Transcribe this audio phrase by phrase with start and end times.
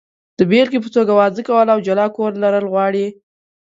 [0.37, 3.05] د بېلګې په توګه، واده کول او جلا کور لرل غواړي.